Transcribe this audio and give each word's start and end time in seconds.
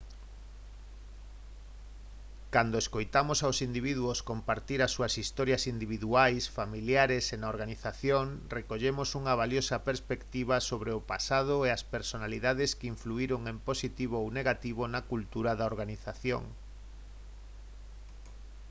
cando 2.53 2.75
escoitamos 2.83 3.39
aos 3.41 3.57
individuos 3.67 4.19
compartir 4.31 4.79
as 4.81 4.93
súas 4.95 5.13
historias 5.23 5.63
individuais 5.73 6.43
familiares 6.59 7.23
e 7.35 7.35
na 7.41 7.51
organización 7.55 8.25
recollemos 8.57 9.09
unha 9.19 9.33
valiosa 9.41 9.77
perspectiva 9.89 10.55
sobre 10.69 10.91
o 10.99 11.05
pasado 11.11 11.55
e 11.67 11.69
as 11.77 11.83
personalidades 11.93 12.69
que 12.79 12.89
influíron 12.93 13.41
en 13.51 13.57
positivo 13.69 14.15
ou 14.23 14.27
negativo 14.39 14.83
na 14.93 15.01
cultura 15.11 15.51
da 15.55 15.67
organización 15.71 16.43